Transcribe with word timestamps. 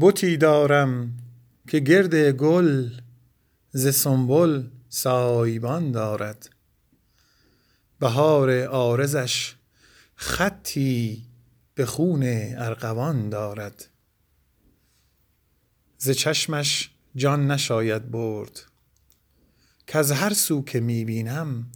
بتی 0.00 0.36
دارم 0.36 1.12
که 1.68 1.78
گرد 1.78 2.14
گل 2.30 2.90
ز 3.70 3.94
سنبل 3.94 4.62
سایبان 4.88 5.92
دارد. 5.92 6.50
بهار 8.00 8.64
عارضش 8.64 9.56
خطی 10.14 11.26
به 11.74 11.86
خون 11.86 12.22
ارغوان 12.56 13.28
دارد. 13.28 13.88
ز 15.98 16.10
چشمش 16.10 16.90
جان 17.16 17.50
نشاید 17.50 18.10
برد. 18.10 18.64
کز 19.86 20.10
هر 20.12 20.32
سو 20.32 20.64
که 20.64 20.80
می 20.80 21.04
بینم 21.04 21.66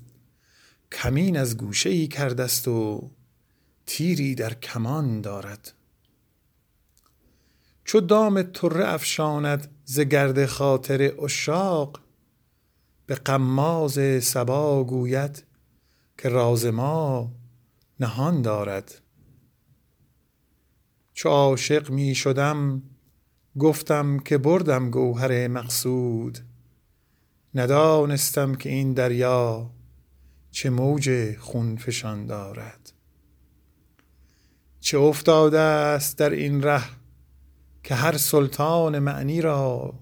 کمین 0.93 1.37
از 1.37 1.57
گوشه 1.57 1.91
ای 1.91 2.09
کرده 2.09 2.46
ست 2.46 2.69
و 2.69 3.11
تیری 3.87 4.35
در 4.35 4.55
کمان 4.55 5.21
دارد. 5.21 5.75
چو 7.87 8.00
دام 8.00 8.43
طره 8.43 8.88
افشاند 8.88 9.69
ز 9.84 10.01
گرد 10.01 10.47
خاطر 10.47 11.12
عشاق 11.19 12.01
به 13.06 13.15
غماز 13.15 13.98
صبا 14.24 14.84
گوید 14.84 15.45
که 16.19 16.29
راز 16.29 16.66
ما 16.66 17.33
نهان 18.01 18.43
دارد. 18.43 19.01
چو 21.15 21.29
عاشق 21.29 21.91
می 21.91 22.15
شدم 22.15 22.83
گفتم 23.59 24.18
که 24.18 24.38
بردم 24.38 24.91
گوهر 24.91 25.48
مقصود 25.48 26.38
ندانستم 27.55 28.55
که 28.55 28.68
این 28.68 28.93
دریا 28.93 29.71
چه 30.51 30.71
موج 30.71 31.37
خون 31.38 31.77
فشان 31.77 32.27
دارد. 32.27 32.93
چه 34.80 34.98
افتاده 34.98 35.98
ست 35.98 36.18
در 36.18 36.30
این 36.30 36.62
ره 36.62 36.95
که 37.86 37.95
هر 37.95 38.16
سلطان 38.16 38.98
معنی 38.98 39.40
را 39.40 39.95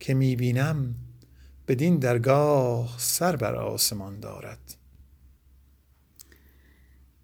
که 0.00 0.14
می 0.14 0.36
بینم 0.36 0.94
بدین 1.68 1.98
درگاه 1.98 2.94
سر 2.98 3.36
بر 3.36 3.54
آسمان 3.54 4.20
دارد. 4.20 4.76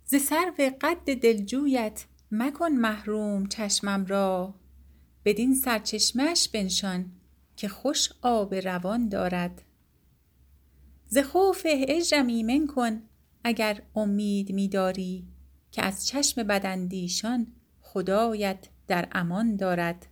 ز 0.04 0.14
سرو 0.14 0.54
قد 0.80 1.14
دلجویت 1.14 2.04
مکن 2.30 2.72
محروم 2.72 3.46
چشمم 3.46 4.06
را. 4.06 4.54
بدین 5.24 5.54
سرچشمه 5.54 6.22
اش 6.22 6.48
بنشان 6.48 7.10
که 7.56 7.68
خوش 7.68 8.08
آب 8.22 8.54
روان 8.54 9.08
دارد. 9.08 9.62
ز 11.06 11.18
خوف 11.18 11.66
هجرم 11.66 12.26
ایمن 12.26 12.66
کن 12.66 13.02
اگر 13.44 13.82
امید 13.94 14.52
می 14.52 14.68
داری 14.68 15.26
که 15.70 15.84
از 15.84 16.06
چشم 16.06 16.42
بداندیشان 16.42 17.46
خدایت 17.80 18.68
در 18.88 19.08
امان 19.12 19.56
دارد. 19.56 20.06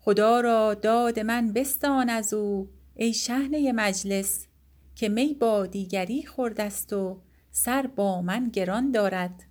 خدا 0.00 0.40
را 0.40 0.74
داد 0.74 1.20
من 1.20 1.52
بستان 1.52 2.10
از 2.10 2.34
او 2.34 2.70
ای 2.94 3.12
شحنه 3.12 3.72
مجلس 3.72 4.46
که 4.94 5.08
می 5.08 5.34
با 5.34 5.66
دیگری 5.66 6.26
خورده 6.26 6.68
ست 6.68 6.92
و 6.92 7.20
سر 7.50 7.86
با 7.86 8.22
من 8.22 8.48
گران 8.48 8.90
دارد. 8.90 9.44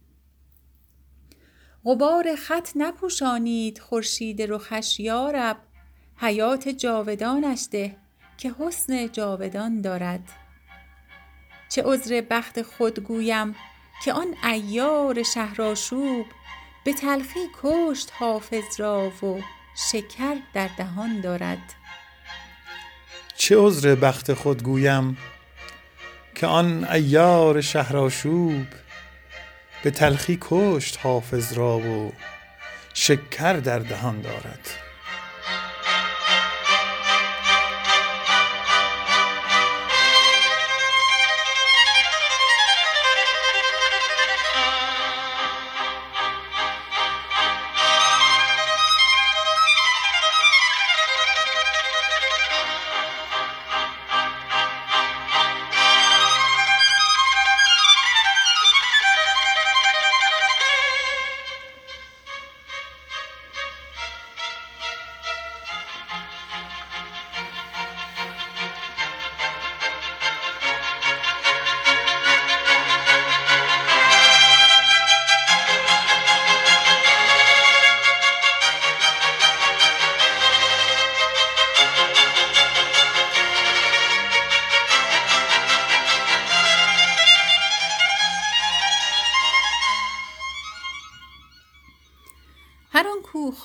غبار 1.86 2.36
خط 2.36 2.70
نپوشانید 2.76 3.80
خورشید 3.80 4.42
رخش 4.42 5.00
یا 5.00 5.32
رب 5.32 5.58
حیات 6.16 6.70
جاودانش 6.70 7.68
ده 7.72 7.96
که 8.38 8.56
حسن 8.60 9.12
جاودان 9.12 9.82
دارد. 9.82 10.30
چه 11.70 11.84
عذر 11.86 12.24
بخت 12.30 12.62
خود 12.62 13.00
گویم 13.00 13.56
که 14.04 14.14
آن 14.14 14.36
عیار 14.44 15.24
شهرآشوب 15.24 16.26
به 16.84 16.94
تلخی 16.94 17.50
کشت 17.64 18.12
حافظ 18.20 18.80
را 18.80 19.10
و 19.10 19.44
شکر 19.92 20.38
در 20.54 20.70
دهان 20.78 21.22
دارد. 21.22 21.74
چه 23.38 23.58
عذر 23.58 23.96
بخت 23.96 24.34
خود 24.34 24.64
گویم 24.64 25.18
که 26.36 26.48
آن 26.48 26.86
عیار 26.86 27.62
شهرآشوب 27.62 28.66
به 29.84 29.92
تلخی 29.92 30.38
کشت 30.42 31.00
حافظ 31.04 31.54
را 31.54 31.78
و 31.78 32.14
شکر 32.94 33.54
در 33.54 33.80
دهان 33.80 34.22
دارد. 34.22 34.89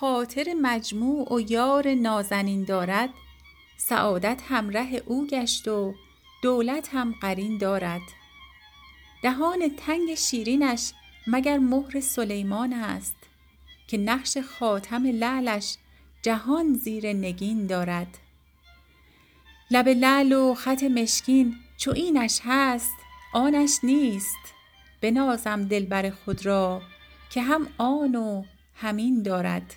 خاطر 0.00 0.54
مجموع 0.62 1.34
و 1.34 1.40
یار 1.40 1.94
نازنین 1.94 2.64
دارد 2.64 3.10
سعادت 3.76 4.42
همره 4.48 5.02
او 5.06 5.26
گشت 5.26 5.68
و 5.68 5.94
دولت 6.42 6.88
هم 6.94 7.14
قرین 7.20 7.58
دارد. 7.58 8.00
دهان 9.22 9.70
تنگ 9.76 10.14
شیرینش 10.14 10.92
مگر 11.26 11.58
مهر 11.58 12.00
سلیمان 12.00 12.72
است 12.72 13.16
که 13.88 13.98
نقش 13.98 14.38
خاتم 14.38 15.06
لعلش 15.06 15.76
جهان 16.22 16.74
زیر 16.74 17.12
نگین 17.12 17.66
دارد. 17.66 18.18
لب 19.70 19.88
لعل 19.88 20.32
و 20.32 20.54
خط 20.54 20.82
مشکین 20.82 21.54
چو 21.76 21.90
اینش 21.90 22.40
هست 22.44 22.96
آنش 23.34 23.78
نیست. 23.82 24.54
بنازم 25.00 25.64
دلبر 25.64 26.10
خود 26.10 26.46
را 26.46 26.82
که 27.30 27.42
هم 27.42 27.68
آن 27.78 28.14
و 28.14 28.44
هم 28.74 28.96
این 28.96 29.22
دارد. 29.22 29.76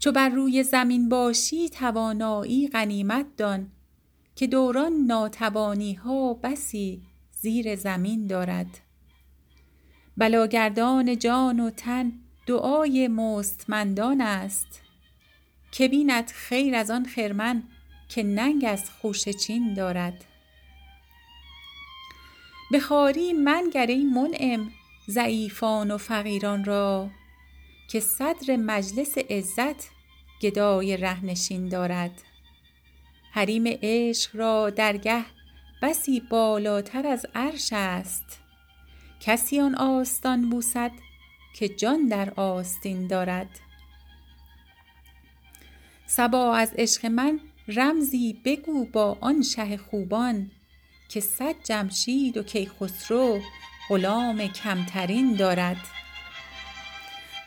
چو 0.00 0.12
بر 0.12 0.28
روی 0.28 0.62
زمین 0.62 1.08
باشی 1.08 1.68
توانایی 1.68 2.68
غنیمت 2.68 3.26
دان 3.36 3.70
که 4.36 4.46
دوران 4.46 4.92
ناتوانی 4.92 5.94
ها 5.94 6.34
بسی 6.34 7.02
زیر 7.40 7.76
زمین 7.76 8.26
دارد. 8.26 8.78
بلاگردان 10.16 11.18
جان 11.18 11.60
و 11.60 11.70
تن 11.70 12.12
دعای 12.46 13.08
مستمندان 13.08 14.20
است 14.20 14.80
که 15.72 15.88
بیند 15.88 16.30
خیر 16.30 16.74
از 16.74 16.90
آن 16.90 17.04
خرمن 17.04 17.62
که 18.08 18.22
ننگ 18.22 18.64
از 18.68 18.90
خوشه 18.90 19.32
چین 19.32 19.74
دارد. 19.74 20.24
به 22.70 22.80
خواری 22.80 23.32
منگر 23.32 23.86
ای 23.86 24.04
منعم 24.04 24.70
ضعیفان 25.08 25.90
و 25.90 25.98
فقیران 25.98 26.64
را 26.64 27.10
که 27.90 28.00
صدر 28.00 28.56
مجلس 28.56 29.18
عزت 29.18 29.99
گدای 30.42 30.96
ره 30.96 31.24
نشین 31.24 31.68
دارد. 31.68 32.22
حریم 33.32 33.64
عشق 33.66 34.36
را 34.36 34.70
درگه 34.70 35.24
بسی 35.82 36.20
بالاتر 36.20 37.06
از 37.06 37.26
عرش 37.34 37.68
است. 37.72 38.40
کسی 39.20 39.60
آن 39.60 39.74
آستان 39.74 40.50
بوسد 40.50 40.92
که 41.54 41.68
جان 41.68 42.06
در 42.06 42.30
آستین 42.36 43.06
دارد. 43.06 43.60
صبا 46.06 46.54
از 46.54 46.72
عشق 46.78 47.06
من 47.06 47.40
رمزی 47.68 48.40
بگو 48.44 48.84
با 48.84 49.18
آن 49.20 49.42
شه 49.42 49.76
خوبان 49.76 50.50
که 51.08 51.20
صد 51.20 51.54
جمشید 51.64 52.36
و 52.36 52.42
کیخسرو 52.42 53.40
غلام 53.88 54.46
کمترین 54.46 55.34
دارد. 55.34 55.76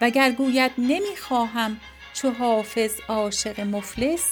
وگر 0.02 0.32
گوید 0.32 0.72
نمی 0.78 1.16
خواهم 1.22 1.78
چو 2.14 2.32
حافظ 2.32 2.92
عاشق 3.08 3.60
مفلس 3.60 4.32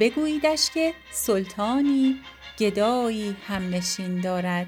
بگوییدش 0.00 0.70
که 0.74 0.94
سلطانی 1.10 2.20
گدایی 2.58 3.36
همنشین 3.48 4.20
دارد. 4.20 4.66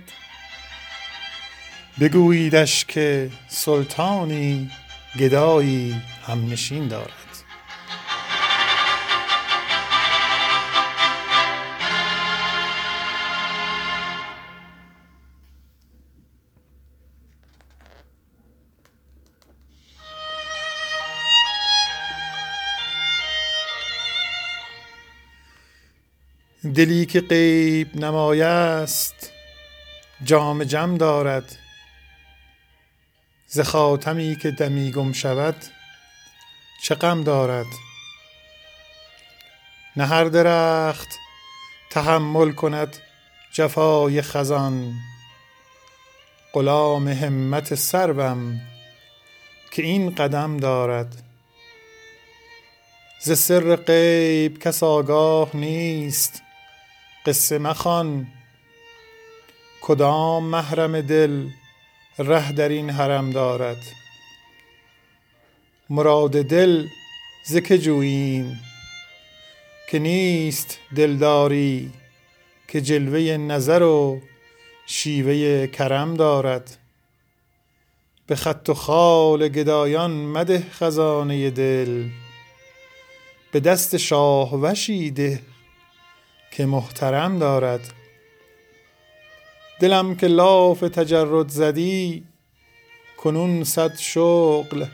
گدایی 5.18 6.02
همنشین 6.26 6.88
دارد. 6.88 7.19
دلی 26.64 27.06
که 27.06 27.20
غیب 27.20 27.96
نمای 27.96 28.42
است 28.42 29.32
جام 30.24 30.64
جم 30.64 30.96
دارد. 30.96 31.56
ز 33.46 33.60
خاتمی 33.60 34.36
که 34.36 34.50
دمی 34.50 34.92
گم 34.92 35.12
شود 35.12 35.56
چه 36.82 36.94
غم 36.94 37.24
دارد؟ 37.24 37.66
نه 39.96 40.06
هر 40.06 40.24
درخت 40.24 41.08
تحمل 41.90 42.52
کند 42.52 42.96
جفای 43.52 44.22
خزان. 44.22 44.94
غلام 46.52 47.08
همت 47.08 47.74
سروم 47.74 48.60
که 49.70 49.82
این 49.82 50.14
قدم 50.14 50.56
دارد. 50.56 51.22
ز 53.20 53.38
سر 53.38 53.76
غیب 53.76 54.58
کس 54.58 54.82
آگاه 54.82 55.56
نیست 55.56 56.42
قصه 57.26 57.58
مخوان. 57.58 58.26
کدام 59.80 60.44
محرم 60.44 61.00
دل 61.00 61.48
ره 62.18 62.52
در 62.52 62.68
این 62.68 62.90
حرم 62.90 63.30
دارد؟ 63.30 63.82
مراد 65.90 66.42
دل 66.42 66.86
ز 67.46 67.56
که 67.56 67.78
جوییم؟ 67.78 68.60
که 69.90 69.98
نیست 69.98 70.78
دلداری 70.96 71.92
که 72.68 72.80
جلوه 72.80 73.36
نظر 73.36 73.82
و 73.82 74.20
شیوه 74.86 75.66
کرم 75.66 76.14
دارد. 76.14 76.76
به 78.26 78.36
خط 78.36 78.68
و 78.68 78.74
خال 78.74 79.48
گدایان 79.48 80.10
مده 80.10 80.66
خزانه 80.70 81.50
دل 81.50 82.08
به 83.52 83.60
دست 83.60 83.96
شاهوشی 83.96 85.10
ده 85.10 85.49
که 86.50 86.66
محترم 86.66 87.38
دارد. 87.38 87.92
دلم 89.80 90.16
که 90.16 90.26
لاف 90.26 90.80
تجرد 90.80 91.48
زدی 91.48 92.24
کنون 93.16 93.64
صد 93.64 93.96
شغل. 93.96 94.86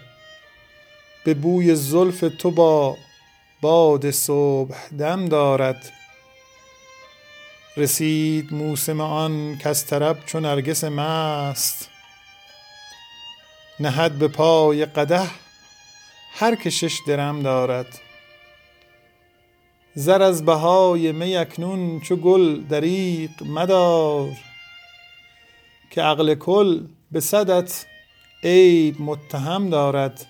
به 1.25 1.35
بوی 1.35 1.75
زلف 1.75 2.25
تو 2.39 2.51
با 2.51 2.97
باد 3.61 4.11
صبح 4.11 4.89
دم 4.89 5.29
دارد. 5.29 5.93
رسید 7.77 8.55
موسم 8.55 9.01
آن 9.01 9.59
کز 9.59 9.85
طرب 9.85 10.27
چو 10.27 10.41
نرگس 10.41 10.85
مست. 10.85 11.91
نهد 13.81 14.19
به 14.19 14.29
پای 14.29 14.85
قدح 14.85 15.31
هر 16.33 16.55
که 16.55 16.71
شش 16.71 17.01
درم 17.07 17.43
دارد. 17.43 18.01
زر 19.99 20.23
از 20.23 20.45
بهای 20.45 21.13
می 21.13 21.37
اکنون 21.37 22.01
چو 22.01 22.17
گل 22.17 22.61
دریغ 22.61 23.31
مدار 23.47 24.29
که 25.91 26.03
عقل 26.03 26.35
کل 26.35 26.87
به 27.13 27.21
صدت 27.21 27.87
عیب 28.45 29.01
متهم 29.01 29.71
دارد. 29.71 30.27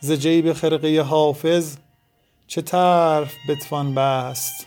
ز 0.00 0.12
جیب 0.12 0.52
خرقه 0.52 1.02
حافظ 1.02 1.76
چه 2.46 2.62
طرف 2.62 3.34
بتوان 3.48 3.94
بست 3.94 4.66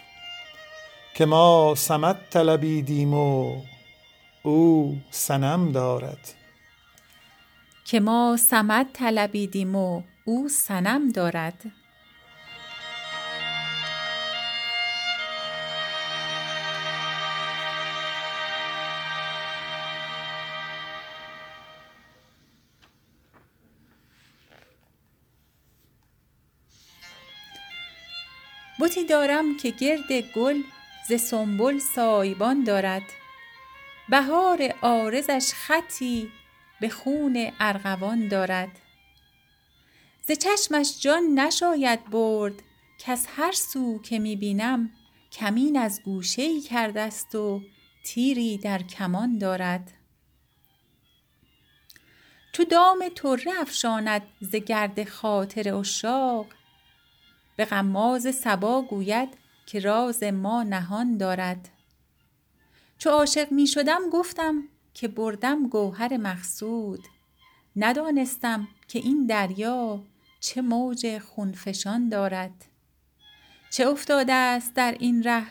که 1.13 1.25
ما 1.25 1.74
صمد 1.78 2.19
طلبیدیم 2.30 3.13
و 3.13 3.62
او 4.44 4.98
صنم 5.12 5.72
دارد. 5.72 6.34
که 7.86 8.00
ما 8.00 8.38
صمد 8.38 8.88
طلبیدیم 8.94 9.75
و 9.75 10.01
او 10.25 10.50
صنم 10.50 11.12
دارد. 11.12 11.79
بتی 28.80 29.04
دارم 29.04 29.58
که 29.58 29.70
گرد 29.70 30.12
گل 30.12 30.62
ز 31.08 31.14
سنبل 31.14 31.80
سایبان 31.80 32.64
دارد. 32.64 33.04
بهار 34.10 34.62
عارضش 34.81 35.52
خطی 35.54 36.31
به 36.81 36.90
خون 36.90 37.52
ارغوان 37.60 38.28
دارد. 38.28 38.70
ز 40.22 40.31
چشمش 40.31 41.00
جان 41.00 41.24
نشاید 41.40 42.06
برد 42.06 42.54
کز 43.00 43.28
هر 43.36 43.52
سو 43.52 44.02
که 44.02 44.20
می 44.20 44.36
بینم 44.36 44.90
کمین 45.32 45.78
از 45.78 46.02
گوشه 46.04 46.42
ای 46.42 46.62
کرده 46.62 47.02
است 47.02 47.36
و 47.36 47.62
تیری 48.06 48.58
در 48.58 48.82
کمان 48.82 49.38
دارد. 49.38 49.92
چو 52.54 52.64
دام 52.64 53.10
طره 53.16 53.60
افشاند 53.62 54.22
ز 54.42 54.56
گرد 54.56 55.04
خاطر 55.04 55.80
عشاق 55.80 56.46
به 57.60 57.66
غماز 57.66 58.36
صبا 58.36 58.82
گوید 58.82 59.30
که 59.66 59.80
راز 59.80 60.24
ما 60.24 60.64
نهان 60.64 61.18
دارد. 61.18 61.70
چو 62.98 63.10
عاشق 63.10 63.52
می 63.52 63.68
شدم 63.68 64.10
گفتم 64.10 64.64
که 64.94 65.08
بردم 65.08 65.68
گوهر 65.68 66.18
مقصود. 66.18 67.00
ندانستم 67.76 68.68
که 68.88 69.00
این 69.00 69.26
دریا 69.26 70.04
چه 70.40 70.62
موج 70.62 71.18
خونفشان 71.18 72.10
دارد. 72.10 72.66
چه 73.72 73.88
افتاده 73.88 74.34
است 74.34 74.74
در 74.74 74.96
این 75.00 75.24
ره 75.24 75.48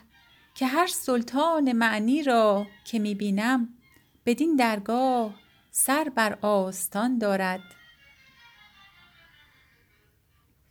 که 0.54 0.66
هر 0.66 0.86
سلطان 0.86 1.72
معنی 1.72 2.22
را 2.22 2.66
که 2.84 2.98
می 2.98 3.14
بینم 3.14 3.68
بدین 4.26 4.56
درگاه 4.56 5.34
سر 5.70 6.12
بر 6.14 6.38
آستان 6.42 7.18
دارد. 7.18 7.60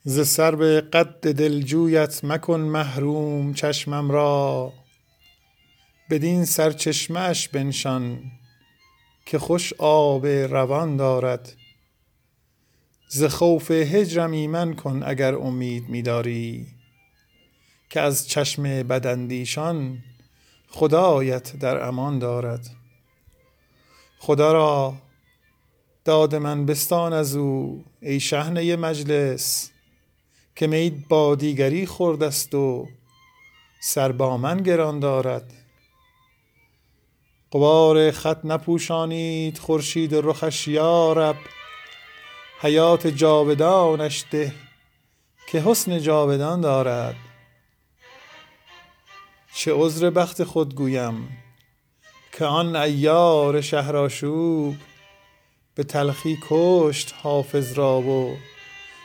ز 0.09 0.27
سرو 0.27 0.81
قد 0.93 1.33
دلجویت 1.33 2.23
مکن 2.23 2.59
محروم 2.59 3.53
چشمم 3.53 4.11
را. 4.11 4.73
بدین 6.09 6.45
سرچشمه 6.45 7.19
اش 7.19 7.47
بنشان 7.47 8.19
که 9.25 9.39
خوش 9.39 9.73
آب 9.77 10.25
روان 10.25 10.97
دارد. 10.97 11.53
ز 13.09 13.23
خوف 13.23 13.71
هجرم 13.71 14.31
ایمن 14.31 14.73
کن 14.73 15.03
اگر 15.05 15.35
امید 15.35 15.89
می 15.89 16.01
داری 16.01 16.67
که 17.89 18.01
از 18.01 18.27
چشم 18.27 18.63
بداندیشان 18.63 19.97
خدایت 20.67 21.55
در 21.55 21.87
امان 21.87 22.19
دارد. 22.19 22.69
خدا 24.19 24.53
را 24.53 24.95
داد 26.05 26.35
من 26.35 26.65
بستان 26.65 27.13
از 27.13 27.35
او 27.35 27.85
ای 28.01 28.19
شحنه 28.19 28.75
مجلس. 28.75 29.71
که 30.57 30.67
می 30.67 30.89
با 30.89 31.35
دیگری 31.35 31.85
خورده 31.85 32.25
است 32.25 32.55
و 32.55 32.87
سر 33.79 34.11
با 34.11 34.37
من 34.37 34.57
گران 34.57 34.99
دارد. 34.99 35.53
غبار 37.51 38.11
خط 38.11 38.39
نپوشانید 38.43 39.57
خورشید 39.57 40.15
رخش 40.15 40.67
یا 40.67 41.13
رب 41.13 41.35
حیات 42.61 43.07
جاودانش 43.07 44.25
ده 44.31 44.53
که 45.47 45.59
حسن 45.59 45.99
جاودان 45.99 46.61
دارد. 46.61 47.15
چه 49.55 49.73
عذر 49.73 50.09
بخت 50.09 50.43
خود 50.43 50.75
گویم 50.75 51.37
که 52.31 52.45
آن 52.45 52.75
عیار 52.75 53.61
شهرآشوب 53.61 54.75
به 55.75 55.83
تلخی 55.83 56.39
کشت 56.49 57.13
حافظ 57.23 57.73
را 57.73 58.01
و 58.01 58.37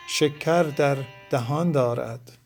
شکر 0.06 0.62
در 0.62 0.97
دهان 1.30 1.73
دارد. 1.73 2.42